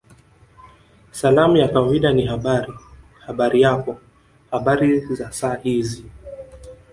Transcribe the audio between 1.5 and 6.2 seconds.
ya kawaida ni Habari Habari yako Habari za saa hizi